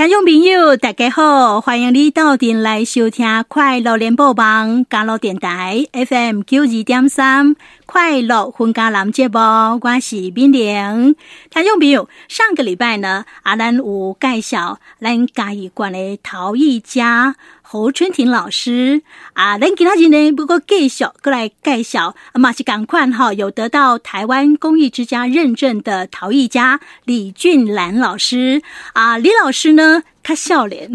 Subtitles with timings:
[0.00, 7.48] 听众朋友，大家好，欢迎你到店来收听《快乐联播网》加乐电台 FM 九二点三
[7.84, 9.34] 《快乐分家男节目》，
[9.78, 11.14] 我是敏玲。
[11.50, 17.36] 听众朋友，上个礼拜呢，阿兰有介绍咱嘉义县的陶艺家
[17.72, 19.00] 侯春婷老师
[19.34, 28.60] 啊，咱今天呢，不过介绍过来介绍，嘛是赶快哈，有得到台湾工艺之家认证的陶艺家李俊兰老师
[28.94, 30.02] 啊，李老师呢。
[30.22, 30.92] 他笑脸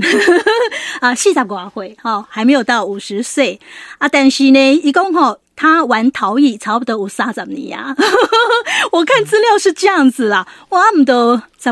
[1.01, 3.59] 啊，四十多岁哈，还没有到五十岁
[3.97, 4.07] 啊。
[4.07, 7.95] 但是呢，一共哈，他玩陶艺差不多有三十年呀。
[8.91, 11.03] 我看资料是这样子啦，哇，他们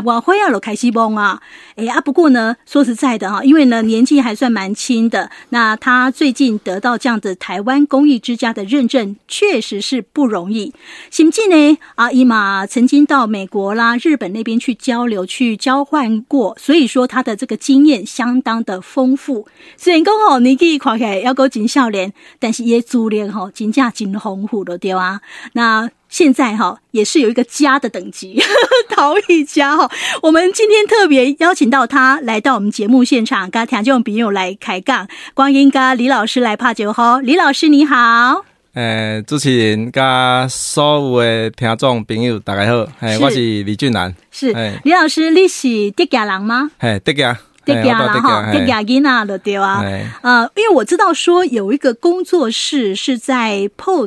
[0.00, 1.40] 不会要了开西崩啊，
[1.76, 10.74] 哎啊，不过呢，说实在的哈，因为呢年纪还算蛮轻的，那他最近得到这样的台湾公益之家的认证，确实是不容易。
[11.10, 19.46] 行进呢阿，伊玛曾经到美国啦、日本那边去交流、去交换过，所以说他的这个经验相当的丰富。
[19.76, 25.20] 虽然讲吼年纪看起来要够真少年，但是也资历吼真正真丰富的对啊。
[25.52, 28.40] 那现在哈也是有一个家的等级，
[28.94, 29.90] 陶艺家哈。
[30.22, 35.08] 我们今天特别邀请到他来到我们节目现场，跟听众朋友来开杠。
[35.34, 38.44] 光阴跟李老师来拍酒吼，李老师你好。
[38.74, 44.14] 诶，主持人跟所有的听众朋友大家好，诶，我是李俊南。
[44.30, 44.52] 是
[44.84, 46.70] 李老师，你是德家人吗？
[46.78, 49.82] 诶，客家，德家人哈，德家囡仔的对啊。
[50.22, 54.06] 呃，因为我知道说有一个工作室是在破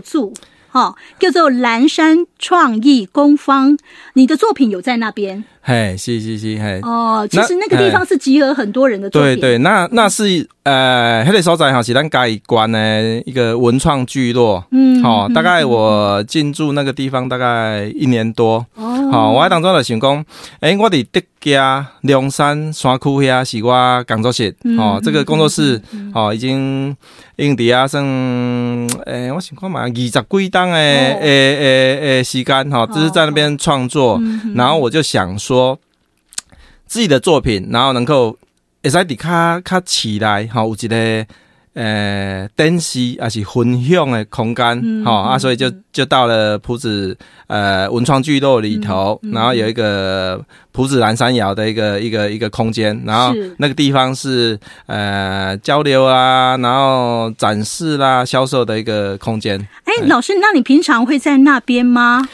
[0.77, 3.77] 哦，叫做蓝山创意工坊，
[4.13, 5.43] 你的作品有在那边？
[5.69, 6.79] 嘿，是是是，嘿。
[6.81, 9.33] 哦，其实那个地方是集合很多人的作品。
[9.35, 14.63] 对对，那那是呃，那个所在哈是咱嘉义关的一个文创聚落。
[14.71, 18.65] 嗯，好，大概我进驻那个地方大概一年多。
[18.75, 20.23] 哦，好，我喺当中就想讲，
[20.61, 24.55] 诶，我哋德家梁山山区遐是我工作室。
[24.77, 25.81] 哦，这个工作室
[26.13, 26.95] 哦已经
[27.35, 34.17] 已经底下剩，诶，我想看嘛，二十几档诶诶诶诶时间哈，就是在那边创作，
[34.55, 35.56] 然后我就想说。
[35.57, 35.79] 说
[36.85, 38.37] 自己的作品，然后能够
[38.83, 41.25] 会使伫较较起来，哈，有一个
[41.73, 59.59] 呃展示还是分享的空间，哈、嗯哦、啊，所以就就到了朴子呃文创聚落里头，嗯嗯、然后有一个朴子蓝山窑的一个一个一个空间，然后那个地方是呃交流啊，然后展示啦、销售的一个空间。
[59.83, 62.27] 哎、欸，老师，那你平常会在那边吗？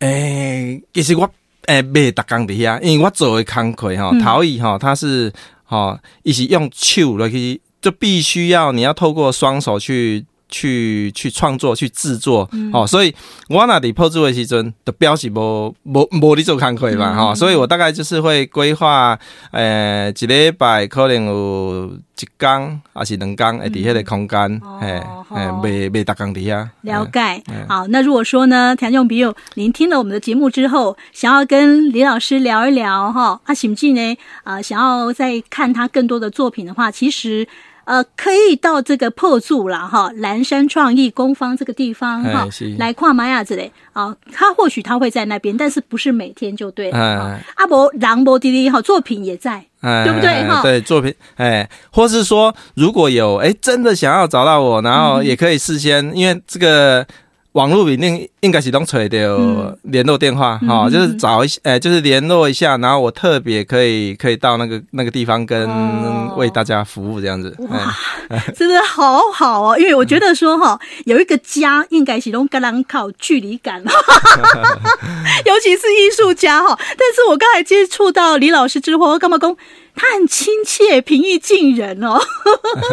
[0.00, 1.28] 哎、欸，其实我。
[1.66, 5.32] 诶，袂逐工伫遐，因为我做诶工课吼，陶艺吼，它是
[5.64, 10.24] 吼，伊是用手落去，就必须要你要透过双手去。
[10.48, 13.14] 去去创作去制作、嗯、哦，所以
[13.48, 19.18] 我那里破处的时阵的标是无无无你做工课嘛哈，所以我大概就是会规划
[19.52, 21.90] 诶一礼拜可能有
[22.20, 26.68] 一工还是两工会伫迄个空间诶诶，未未逐工伫遐。
[26.82, 37.48] 了解，好，那如果说呢，听众朋友您听了我们的节目之后，想要跟李老师聊一聊哈，啊，甚至呢啊，想要再看他更多的作品的话，其实。
[37.84, 47.40] 呃，可以到这个破处了哈，蓝山创意工坊这个地方哈，来跨玛雅之类啊，他或许他会在那边，但是不是每天就对了。
[47.56, 50.62] 阿伯朗博弟弟哈，作品也在，对不对哈？
[50.62, 57.06] 对，作品哎，或是说如果有哎真的想要找到我，然后也可以事先，因为这个。
[57.54, 65.68] 网络里面应该是都垂的联络电话，哈、嗯，就是找一些，呃，就是联络一下，然后我特别可以可以到那个那个地方跟
[66.36, 67.56] 为大家服务这样子。
[67.70, 67.94] 哇，
[68.56, 70.76] 真的好好哦，因为我觉得说哈，
[71.06, 73.80] 有一个家应该是都跟人靠距离感，
[75.46, 76.76] 尤其是艺术家哈。
[76.76, 79.56] 但是我刚才接触到李老师之后，我干嘛讲？
[79.94, 82.20] 他很亲切，平易近人哦，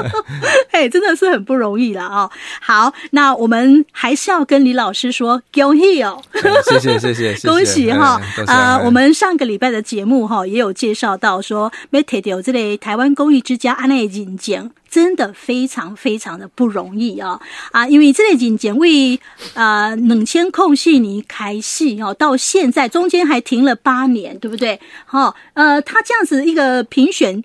[0.71, 2.29] 哎，真的是很不容易了哦。
[2.61, 6.21] 好，那我们还是要跟李老师说恭喜哦，
[6.69, 8.79] 谢谢谢谢，恭喜哈啊！
[8.83, 14.71] 我们上个礼拜的节目哈也有介绍到说，没提到这类台湾公益之家安内引荐。
[14.91, 17.39] 真的非常非常的不容易啊
[17.71, 17.87] 啊！
[17.87, 19.19] 因为这类景简为
[19.53, 24.79] 啊冷千空隙你开戏哦，到现在中间还停了八年，对不对？
[25.05, 27.43] 好，呃，他这样子一个评选。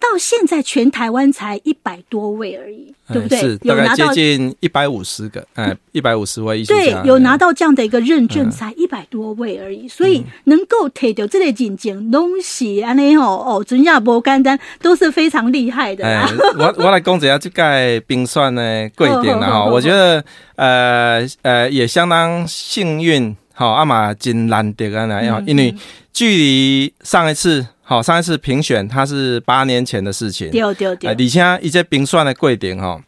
[0.00, 3.38] 到现在全台湾才一百多位而已，对不对？
[3.38, 7.02] 是，大概接近一百五十个，哎，一百五十位艺术家。
[7.02, 9.86] 对，有拿到这样的一个认证，才一百多位而已。
[9.86, 16.04] 所以能够提到这类金奖东西，安尼哦哦，真正不简单，都是非常厉害的。
[16.58, 20.24] 我我来讲一下这个冰算呢贵一点了哈， 我觉得
[20.56, 23.36] 呃呃也相当幸运。
[23.60, 25.74] 好阿玛真难得啊，来因为
[26.14, 30.50] 距离上一次，好上一次评选，它是八年前的事情。
[30.50, 32.98] 对对对，而且一些评选的规定，哈，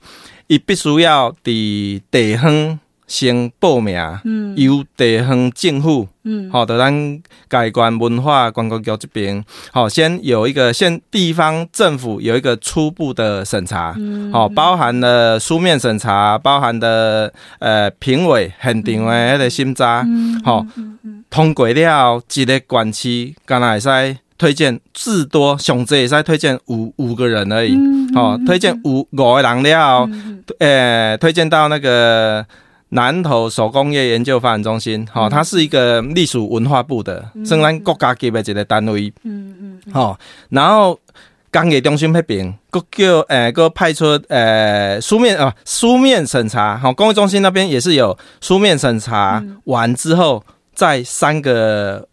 [0.49, 2.79] 伊必须要伫地方。
[3.07, 3.95] 先报名，
[4.25, 20.07] 嗯，由地方政府，嗯，好，的咱改观文化观光局这边，好，先有一个先地方政府有一个初步的审查，嗯，好，包含了书面审查，包含的呃评委很定的那个审查，
[20.43, 20.65] 好，
[21.29, 27.77] 通过了一个管区，刚才会使推荐至多上最会使推荐五五个人而已，
[28.15, 30.09] 好，推荐五五个人了，
[30.61, 32.47] 呃，推荐到那个。
[32.95, 40.19] 南投手工业研究发展中心，好、嗯，它是一个隶属文化部的，虽然国家级的一个单位，嗯嗯，好，
[40.51, 40.99] 然后
[41.51, 52.07] 工业中心那边，各叫诶，各派出诶书面啊书面审查，好，工业中心那边也是有书面审查完之后，再三个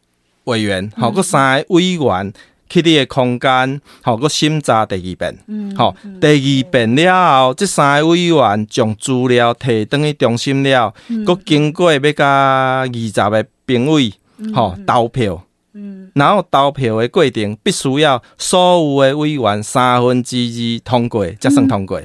[0.46, 2.34] 委员，好，各三个委员。
[2.70, 10.94] 去你的空间，好，个审查第二遍，好，第二遍了后，即三个委员将资料提转去中心了，
[11.26, 14.14] 个经过要甲二十个评委，
[14.54, 15.44] 好投票，
[16.14, 22.00] 然后投票的过程必须要所有的委员三分之二通过，才算通过。
[22.00, 22.04] 哇、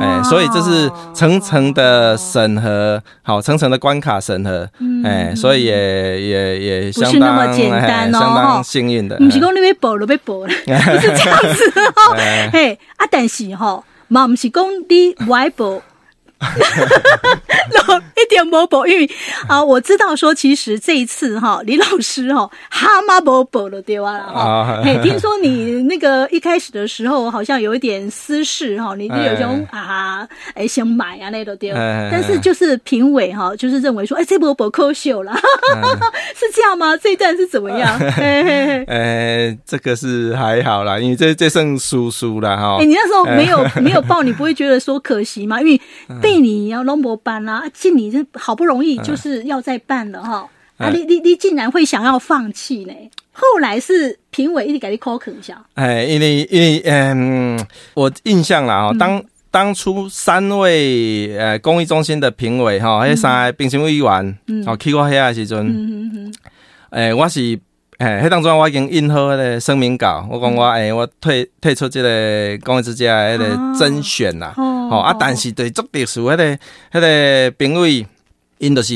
[0.00, 0.22] 欸！
[0.24, 4.68] 所以这是层层的审核，好，层层的关卡审核，
[5.04, 9.16] 哎、所以也也也相当相当幸运的。
[9.18, 12.16] 不是讲你被报了被报了， 不是这样子哦。
[12.52, 15.80] 嘿，啊，但是哈，嘛不是讲你外报。
[18.18, 19.08] 一点没保，因为
[19.48, 24.18] 啊，我知道说，其实这一次哈，李老师哈，哈妈没保了对吧？
[24.18, 31.70] 哈，哎，听说你那个一开始的时候，好像有一点私事哈，你就有种啊，哎，想买啊那个对，
[32.10, 35.32] 但是就是评委哈，就是认为说，哎，这波不可秀了，
[36.34, 36.96] 是这样吗？
[36.96, 37.96] 这一段是怎么样？
[38.88, 42.78] 哎，这个是还好啦，因为这这剩输输了哈。
[42.80, 45.60] 哎，你那时候没有没有报，你不会觉得说可惜吗？
[45.60, 45.80] 因为
[46.28, 52.92] 被你要龙博办啦，进你这好不容易就是要再办了哈，啊，你你你竟然会想要放弃呢？
[53.32, 57.58] 后来是评委一直给你 call 一下，哎，因为因为嗯，
[57.94, 66.34] 我印象啦哦，当当初三位呃公益中心的评委哈，还有三个评审委员，哦，去过遐的时阵，嗯嗯
[66.90, 67.58] 嗯，我是
[67.98, 74.54] 诶，迄当中我已经印好那个声明稿，我讲我诶，我退退出这个公益之家的那个甄选啦。
[74.90, 76.58] 哦啊，但是对足特殊迄个
[76.92, 78.06] 迄个评委，
[78.58, 78.94] 因就是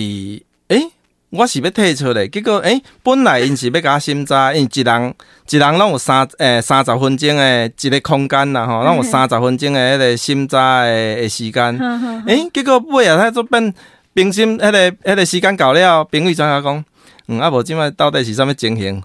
[0.69, 0.83] 诶，
[1.31, 5.15] 我是要退出的，结果诶，本来因是要甲审查，因一人
[5.49, 11.79] 一人拢有三诶三十分钟诶一个空间啦吼，拢有 三十分钟诶迄个审查诶诶时间，
[12.27, 13.73] 诶，结果尾啊，他做变
[14.15, 16.85] 评审迄个迄个时间到了，评委怎样讲？
[17.29, 19.03] 嗯，啊无即摆到底是啥物情形？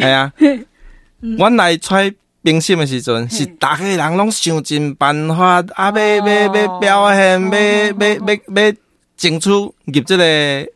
[0.00, 0.32] 系啊，
[1.20, 2.12] 原来揣。
[2.42, 8.72] 评审的时阵，是大个人拢想尽办法，啊，要要要表现，要要要要
[9.16, 10.24] 争取入这个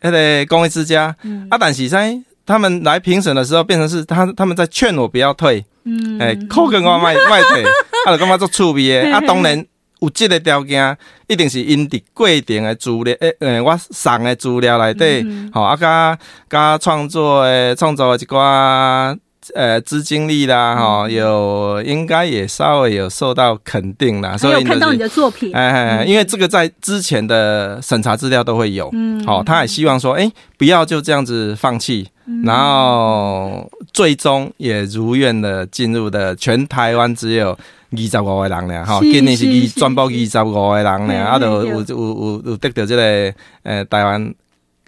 [0.03, 1.15] 那个公益之家。
[1.49, 2.15] 啊，但是在
[2.45, 5.65] 他们来评审的时候，变成是他他们在劝我不要退。
[5.85, 7.63] 嗯，诶，扣跟我卖卖退，
[8.05, 9.13] 啊，就感觉足趣味的。
[9.13, 9.65] 啊，当然
[10.01, 10.97] 有这个条件，
[11.29, 16.19] 一定是因伫过程的资料，诶诶，我送的资料内底，好啊，甲
[16.51, 19.17] 甲创作诶，创作的一寡。
[19.55, 32.09] 呃，资金力啦，哈，有应该也稍微有受到肯定啦，所以有看到你的作品，哎哎，因为这个在之前的审查资料都会有，嗯，好，他也希望说，哎，不要就这样子放弃，
[32.45, 44.35] 然后最终也如愿的进入的全台湾只有二十五个人呢，哈，今年是以全部二十五个人呢，啊，都有有有有得到这个呃台湾。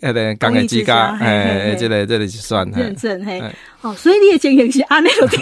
[0.01, 3.43] 诶，对，刚个之家，诶，即个即个是算认证嘿。
[3.81, 5.41] 哦，所以你的经营是安尼就对，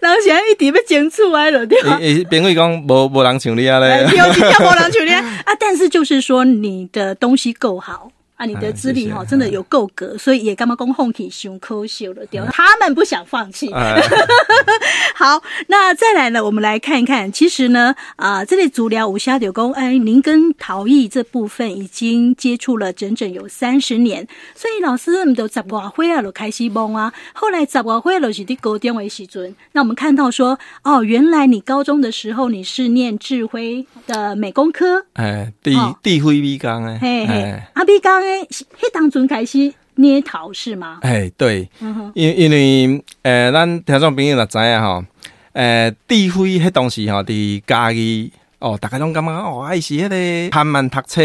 [0.00, 1.78] 然后现在一直要争取安尼就对。
[2.00, 5.12] 诶，评委讲无无人像你啊咧，有几条无人像你
[5.44, 8.10] 啊，但是就是说你的东西够好。
[8.42, 13.72] 啊，你的资历哈真的有够格，所以也干嘛讲放弃胸口秀了掉，他们不想放弃。
[15.14, 27.12] 好，那再来呢，我们来看一看，其实呢，啊、呃，这里足疗五虾柳工，哎，您跟陶艺这部分已经接触了整整有三十年，所以老师们都十外岁啊，就开始懵啊。
[27.32, 38.10] 后来十外岁就是在高中的时阵，那我们看到说，哦，原来你高中的时候你是念智慧的美工科，哎，地地辉美工哎，嘿嘿，阿美工
[38.50, 40.98] 迄当阵开始捏陶是吗？
[41.02, 41.68] 哎，对，
[42.14, 45.04] 因因为呃，咱听众朋友也知影吼，
[45.52, 51.20] 呃，智辉迄当时吼，伫家己哦，大家拢感觉哦，还是迄个贪慢读册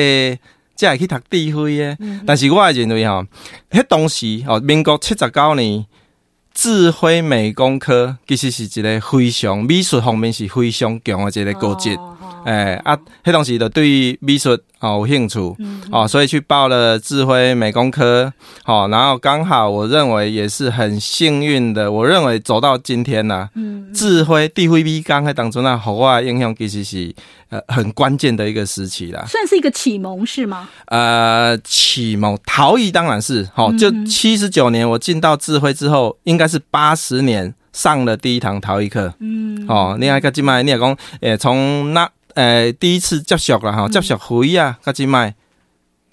[0.76, 1.98] 才会去读智慧诶。
[2.26, 3.26] 但是我也认为吼，
[3.72, 5.86] 迄当时哦，民国七十九年，
[6.54, 11.94] 智慧美工科其实是一个非常美术方面是非常强诶一个高职。
[11.96, 12.14] 哦
[12.46, 18.32] 诶、啊，迄当时就对美术哦有兴趣，嗯、哦，所以去报了智慧美工科，
[18.66, 27.14] 哦，然后刚好我认为也是很幸运的，我认为走到今天呐，嗯，智慧 DVB 刚才当中那好啊，影响其实是
[27.50, 30.70] 呃很关键的一个时期啦，算是一个启蒙是吗？
[30.86, 42.08] 呃，启蒙陶艺当然是，哦，就七十九年我进到智慧之后，应该是八十年上了第一堂陶艺课，嗯，哦，你看个今麦你也讲，诶，从那。
[42.38, 45.34] 诶、欸，第一次接触啦，哈，接触灰啊，甲即卖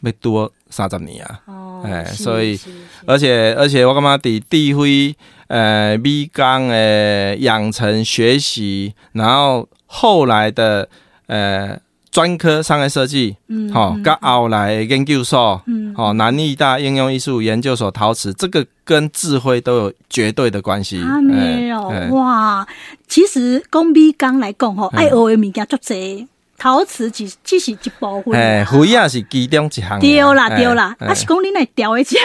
[0.01, 2.59] 要多三十年啊，诶、所以，
[3.07, 5.15] 而且而且我感觉伫智慧
[5.49, 10.89] 诶美工诶养成学习，然后后来的
[11.27, 11.79] 诶
[12.15, 21.03] 专、呃、科商业设计，嗯，好，甲后来研究所，嗯，好，南艺大应用艺术研究所陶瓷，这个跟智慧都有绝对的关系。
[21.03, 22.65] 啊，没有、哇。
[23.09, 26.25] 其实工笔刚来讲吼，爱学的物件足侪，
[26.65, 28.33] 陶瓷只只是一部分。
[28.35, 30.01] 哎，灰也是其中一项。
[30.01, 32.19] 对啦，对啦，啊是讲你来雕一下。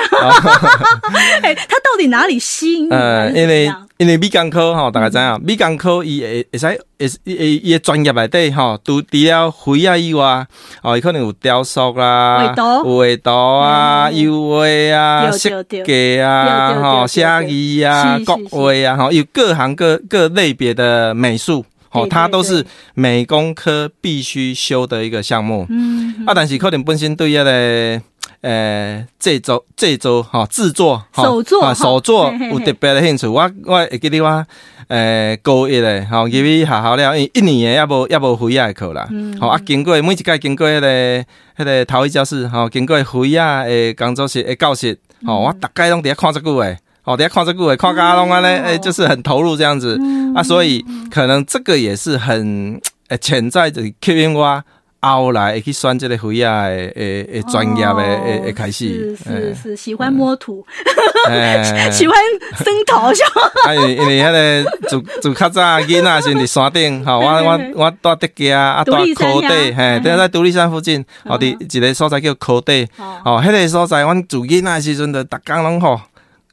[1.41, 2.89] 哎，他到底哪里吸引？
[2.89, 10.47] 呃，因为因为美工科吼，大家知影，美工科伊会会使，会伊伊的专业内底吼，除除了灰啊以外，
[10.83, 14.65] 哦，伊可能有雕塑啦，有画图啊，油画
[14.95, 21.65] 啊，设计啊，吼，写意啊，国画啊，吼，有各行各各类别的美术。
[21.91, 25.65] 哦，它都是美工科必须修的一个项目。
[25.69, 28.01] 嗯，啊，但是可能本身对迄个
[28.41, 33.27] 呃制作制作哈制作手作手作有特别的兴趣。
[33.27, 34.45] 我我会记得我
[34.87, 39.07] 呃高一嘞，好入去学校了，因一年也无也无灰仔课啦。
[39.11, 41.25] 嗯，好啊，经过每一届经过迄个
[41.57, 46.77] 迄个陶艺教室，吼，经过回啊的工作室的教室，吼，我大概拢伫遐看这久诶。
[47.09, 54.63] 哦，等下看这个，看家拢安尼，诶，就是很投入这样子、嗯、啊，所以可能这个也是很诶潜在的吸引我
[55.01, 60.63] 后来会去选这个灰啊，诶诶诶专业的诶诶开始，是是是，喜欢摸土，
[61.91, 62.15] 喜欢
[62.57, 63.73] 生陶，是吧？
[63.73, 72.85] 因为因为迄个自自较早囡仔是伫山顶，吼，我我我住德家啊，住科底，嘿，等下在独立山附近，哦，伫一个所在叫科底，
[73.23, 76.01] 哦，迄个所在，阮自囡仔时阵就逐工拢好。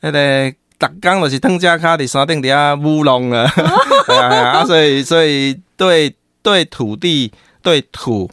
[0.01, 3.51] 迄个，逐工就是躺只脚伫山顶底下舞弄啊，
[4.09, 8.31] 啊，所以所以对对土地、对土、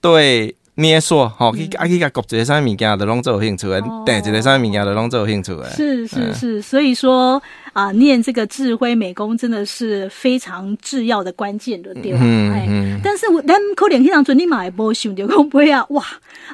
[0.00, 5.68] 对捏塑，吼，去啊去甲国际啥物件都拢做有兴趣的，对一个啥物件都拢做有兴趣的。
[5.70, 7.42] 是是是，所以说
[7.72, 12.20] 啊，念这个智慧美工真的是非常制要的关键的对吧？
[12.22, 16.04] 嗯，但是我咱可能迄当阵你嘛会无想着讲不会啊，哇！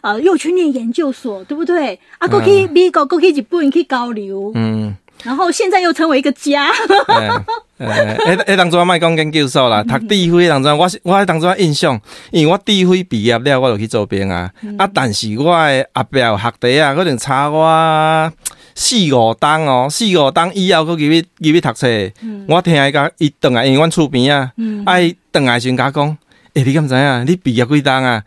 [0.01, 2.01] 啊，又去念研究所，对不对？
[2.19, 6.71] 啊，过去美国，过去日本去交流，嗯，然后现在又成为一个家。
[7.09, 7.43] 呃，
[8.25, 12.01] 诶诶，当初我卖讲研究所啦，读智慧当中，我是我喺当初印象，
[12.31, 14.49] 因为我智慧毕业了，我就去做兵啊。
[14.63, 18.33] 嗯、啊，但是我诶阿表学弟啊，可能差我
[18.77, 21.89] 四五档哦，四五档以后，佫入去入去读册。
[22.23, 24.53] 嗯、我听伊讲，伊转来，因为阮厝边啊，
[24.87, 26.07] 哎转来时甲讲，
[26.55, 27.25] 诶、欸，你敢知影？
[27.27, 28.23] 你毕业几档啊？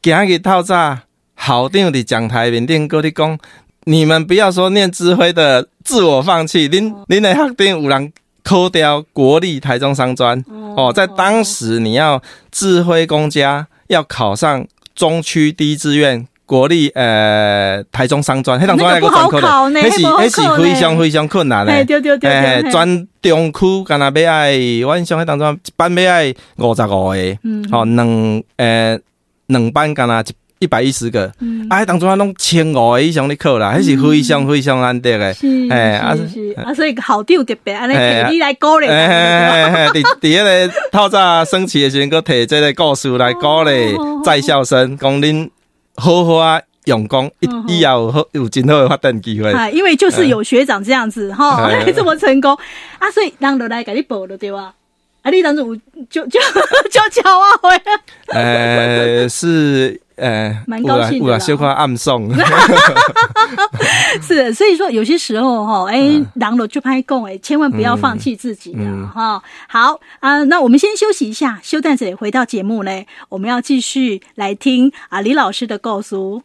[0.00, 0.98] 今日透早，
[1.36, 3.38] 校长伫讲台面顶，搁你讲，
[3.84, 8.12] 你们不要说念智慧的自我放弃，您您的学弟有人
[8.44, 10.42] 扣掉国立台中商专
[10.76, 24.52] 哦，在当时你要智慧公家要考上中区第一志愿国立呃台中商专，那个不好考呢，那是那是非常非常困难的，对对对，诶，专中区干那要爱，
[24.86, 29.00] 我印象迄当中一班要爱五十五个，嗯，哦，两呃。
[29.48, 30.24] 两班干那一
[30.66, 31.32] 百一十个，
[31.70, 35.34] 哎，当中啊拢千五个以上的课啦，还是非常非常难得的。
[35.70, 38.86] 哎，啊是啊，所以好丢特别，安尼提你来鼓励。
[38.86, 45.48] 哎哎哎，第第一个透早升旗的时候，搁提这个故事来鼓励在校生，讲恁
[45.96, 49.52] 好好啊用功，以以后有有真好的发展机会。
[49.52, 52.56] 啊，因为就是有学长这样子哈，这么成功
[52.98, 54.74] 啊，所以让落来给你报了，对吧？
[55.22, 55.76] 啊，你当时有
[56.10, 56.40] 就就
[56.90, 57.82] 就叫我回来。
[58.34, 61.38] 呃，是呃，蛮高兴的啦。
[61.38, 62.32] 小可暗送。
[64.22, 65.98] 是，所以说有些时候哈，哎，
[66.34, 69.42] 人就拍供哎，千万不要放弃自己的哈。
[69.68, 76.42] 好啊，那我们先休息一下，休蛋子回到节目呢，我们要继续来听啊李老师的告诉。